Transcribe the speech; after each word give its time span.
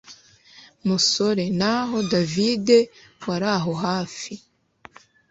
musore 0.87 1.43
naho 1.59 1.97
david 2.11 2.67
waraho 3.27 3.71
hafi 3.85 4.33